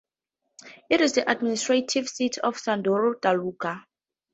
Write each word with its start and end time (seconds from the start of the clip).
It 0.89 0.99
is 0.99 1.13
the 1.13 1.29
administrative 1.29 2.09
seat 2.09 2.39
of 2.39 2.55
Sanduru 2.57 3.19
taluka. 3.21 3.83